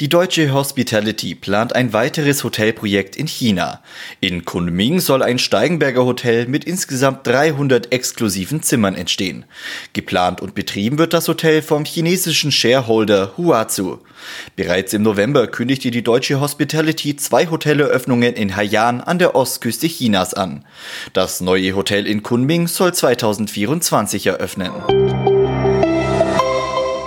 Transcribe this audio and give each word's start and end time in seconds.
Die 0.00 0.08
deutsche 0.08 0.52
Hospitality 0.52 1.34
plant 1.34 1.74
ein 1.74 1.92
weiteres 1.92 2.44
Hotelprojekt 2.44 3.16
in 3.16 3.26
China. 3.26 3.82
In 4.20 4.44
Kunming 4.44 5.00
soll 5.00 5.22
ein 5.22 5.38
Steigenberger 5.38 6.04
Hotel 6.04 6.46
mit 6.46 6.64
insgesamt 6.64 7.26
300 7.26 7.92
exklusiven 7.92 8.62
Zimmern 8.62 8.94
entstehen. 8.94 9.44
Geplant 9.92 10.40
und 10.40 10.54
betrieben 10.54 10.98
wird 10.98 11.12
das 11.12 11.28
Hotel 11.28 11.62
vom 11.62 11.84
chinesischen 11.84 12.52
Shareholder 12.52 13.36
Huazu. 13.36 14.00
Bereits 14.56 14.92
im 14.92 15.02
November 15.02 15.46
kündigte 15.46 15.90
die 15.90 16.02
deutsche 16.02 16.40
Hospitality 16.40 17.16
zwei 17.16 17.46
Hoteleröffnungen 17.46 18.34
in 18.34 18.56
Haiyan 18.56 19.00
an 19.00 19.18
der 19.18 19.34
Ostküste 19.34 19.86
Chinas 19.86 20.34
an. 20.34 20.64
Das 21.12 21.40
neue 21.40 21.74
Hotel 21.74 22.06
in 22.06 22.22
Kunming 22.22 22.68
soll 22.68 22.92
2024 22.94 24.26
eröffnen. 24.26 24.70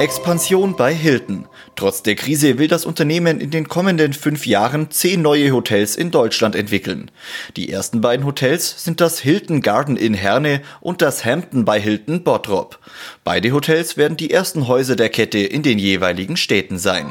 Expansion 0.03 0.75
bei 0.75 0.93
Hilton. 0.93 1.47
Trotz 1.77 2.03
der 2.03 2.15
Krise 2.15 2.57
will 2.57 2.67
das 2.67 2.85
Unternehmen 2.85 3.39
in 3.39 3.51
den 3.51 3.69
kommenden 3.69 4.11
fünf 4.11 4.45
Jahren 4.45 4.91
zehn 4.91 5.21
neue 5.21 5.51
Hotels 5.51 5.95
in 5.95 6.11
Deutschland 6.11 6.57
entwickeln. 6.57 7.09
Die 7.55 7.71
ersten 7.71 8.01
beiden 8.01 8.25
Hotels 8.25 8.83
sind 8.83 8.99
das 8.99 9.19
Hilton 9.19 9.61
Garden 9.61 9.95
in 9.95 10.13
Herne 10.13 10.61
und 10.81 11.01
das 11.01 11.23
Hampton 11.23 11.63
bei 11.63 11.79
Hilton 11.79 12.21
Bottrop. 12.25 12.79
Beide 13.23 13.53
Hotels 13.53 13.95
werden 13.95 14.17
die 14.17 14.29
ersten 14.29 14.67
Häuser 14.67 14.97
der 14.97 15.07
Kette 15.07 15.39
in 15.39 15.63
den 15.63 15.79
jeweiligen 15.79 16.35
Städten 16.35 16.77
sein. 16.77 17.09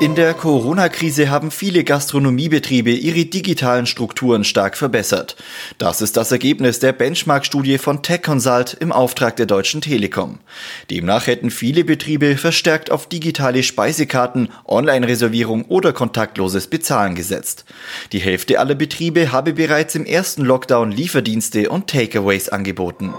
In 0.00 0.14
der 0.14 0.32
Corona-Krise 0.32 1.28
haben 1.28 1.50
viele 1.50 1.84
Gastronomiebetriebe 1.84 2.90
ihre 2.90 3.26
digitalen 3.26 3.84
Strukturen 3.84 4.44
stark 4.44 4.78
verbessert. 4.78 5.36
Das 5.76 6.00
ist 6.00 6.16
das 6.16 6.32
Ergebnis 6.32 6.78
der 6.78 6.94
Benchmark-Studie 6.94 7.76
von 7.76 8.02
Tech 8.02 8.22
Consult 8.22 8.72
im 8.80 8.92
Auftrag 8.92 9.36
der 9.36 9.44
Deutschen 9.44 9.82
Telekom. 9.82 10.38
Demnach 10.90 11.26
hätten 11.26 11.50
viele 11.50 11.84
Betriebe 11.84 12.38
verstärkt 12.38 12.90
auf 12.90 13.10
digitale 13.10 13.62
Speisekarten, 13.62 14.48
Online-Reservierung 14.64 15.66
oder 15.66 15.92
kontaktloses 15.92 16.68
Bezahlen 16.68 17.14
gesetzt. 17.14 17.66
Die 18.12 18.20
Hälfte 18.20 18.58
aller 18.58 18.76
Betriebe 18.76 19.32
habe 19.32 19.52
bereits 19.52 19.96
im 19.96 20.06
ersten 20.06 20.46
Lockdown 20.46 20.92
Lieferdienste 20.92 21.68
und 21.68 21.88
Takeaways 21.88 22.48
angeboten. 22.48 23.12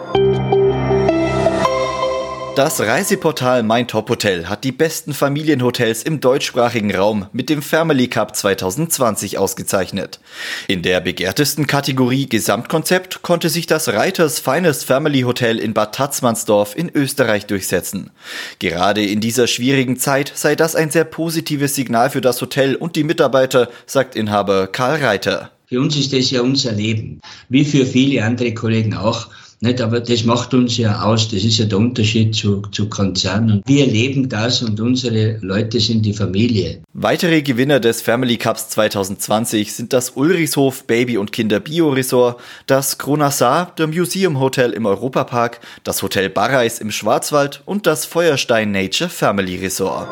Das 2.55 2.81
Reiseportal 2.81 3.63
Mein 3.63 3.87
Top 3.87 4.09
Hotel 4.09 4.47
hat 4.47 4.65
die 4.65 4.73
besten 4.73 5.13
Familienhotels 5.13 6.03
im 6.03 6.19
deutschsprachigen 6.19 6.93
Raum 6.93 7.27
mit 7.31 7.49
dem 7.49 7.61
Family 7.61 8.09
Cup 8.09 8.35
2020 8.35 9.37
ausgezeichnet. 9.37 10.19
In 10.67 10.81
der 10.81 10.99
begehrtesten 10.99 11.65
Kategorie 11.65 12.27
Gesamtkonzept 12.27 13.21
konnte 13.21 13.47
sich 13.47 13.67
das 13.67 13.87
Reiters 13.87 14.39
Finest 14.39 14.83
Family 14.83 15.21
Hotel 15.21 15.59
in 15.59 15.73
Bad 15.73 15.95
Tatzmannsdorf 15.95 16.75
in 16.75 16.91
Österreich 16.93 17.45
durchsetzen. 17.45 18.11
Gerade 18.59 19.05
in 19.05 19.21
dieser 19.21 19.47
schwierigen 19.47 19.97
Zeit 19.97 20.33
sei 20.35 20.57
das 20.57 20.75
ein 20.75 20.91
sehr 20.91 21.05
positives 21.05 21.73
Signal 21.75 22.09
für 22.09 22.21
das 22.21 22.41
Hotel 22.41 22.75
und 22.75 22.97
die 22.97 23.05
Mitarbeiter, 23.05 23.69
sagt 23.85 24.17
Inhaber 24.17 24.67
Karl 24.67 25.01
Reiter. 25.01 25.51
Für 25.67 25.79
uns 25.79 25.95
ist 25.95 26.11
das 26.11 26.29
ja 26.31 26.41
unser 26.41 26.73
Leben, 26.73 27.21
wie 27.47 27.63
für 27.63 27.85
viele 27.85 28.25
andere 28.25 28.53
Kollegen 28.53 28.93
auch. 28.93 29.29
Nicht, 29.63 29.79
aber 29.79 29.99
das 29.99 30.23
macht 30.23 30.55
uns 30.55 30.77
ja 30.77 31.03
aus. 31.03 31.29
Das 31.29 31.43
ist 31.43 31.59
ja 31.59 31.65
der 31.65 31.77
Unterschied 31.77 32.33
zu, 32.33 32.63
zu 32.71 32.89
Konzernen. 32.89 33.61
Wir 33.67 33.85
leben 33.85 34.27
das 34.27 34.63
und 34.63 34.79
unsere 34.81 35.37
Leute 35.41 35.79
sind 35.79 36.03
die 36.03 36.13
Familie. 36.13 36.81
Weitere 36.93 37.43
Gewinner 37.43 37.79
des 37.79 38.01
Family 38.01 38.37
Cups 38.37 38.69
2020 38.69 39.71
sind 39.71 39.93
das 39.93 40.13
Ulrichshof 40.15 40.87
Baby 40.87 41.19
und 41.19 41.31
Kinder 41.31 41.59
Bio 41.59 41.89
Resort, 41.89 42.39
das 42.65 42.97
Kronassar, 42.97 43.71
der 43.77 43.85
Museum 43.85 44.39
Hotel 44.39 44.71
im 44.71 44.87
Europapark, 44.87 45.59
das 45.83 46.01
Hotel 46.01 46.31
Barreis 46.31 46.79
im 46.79 46.89
Schwarzwald 46.89 47.61
und 47.65 47.85
das 47.85 48.05
Feuerstein 48.05 48.71
Nature 48.71 49.11
Family 49.11 49.57
Resort. 49.57 50.09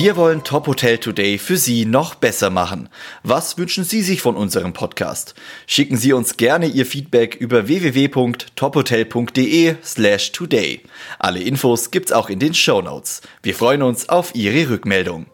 Wir 0.00 0.16
wollen 0.16 0.44
Top 0.44 0.68
Hotel 0.68 0.98
Today 0.98 1.38
für 1.38 1.56
Sie 1.56 1.84
noch 1.84 2.14
besser 2.14 2.50
machen. 2.50 2.88
Was 3.24 3.58
wünschen 3.58 3.82
Sie 3.82 4.00
sich 4.00 4.22
von 4.22 4.36
unserem 4.36 4.72
Podcast? 4.72 5.34
Schicken 5.66 5.96
Sie 5.96 6.12
uns 6.12 6.36
gerne 6.36 6.66
Ihr 6.66 6.86
Feedback 6.86 7.34
über 7.34 7.66
www.tophotel.de 7.66 9.74
slash 9.82 10.30
today. 10.30 10.82
Alle 11.18 11.40
Infos 11.40 11.90
gibt's 11.90 12.12
auch 12.12 12.30
in 12.30 12.38
den 12.38 12.54
Show 12.54 12.80
Notes. 12.80 13.22
Wir 13.42 13.56
freuen 13.56 13.82
uns 13.82 14.08
auf 14.08 14.36
Ihre 14.36 14.70
Rückmeldung. 14.70 15.26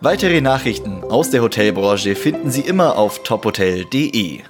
Weitere 0.00 0.40
Nachrichten 0.40 1.04
aus 1.04 1.28
der 1.28 1.42
Hotelbranche 1.42 2.16
finden 2.16 2.50
Sie 2.50 2.62
immer 2.62 2.96
auf 2.96 3.22
tophotel.de. 3.22 4.40